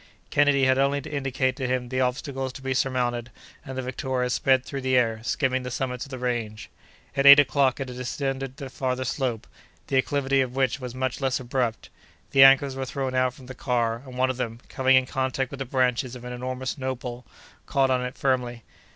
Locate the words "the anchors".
12.31-12.75